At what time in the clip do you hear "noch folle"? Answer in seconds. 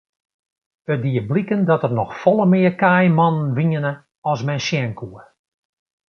1.99-2.45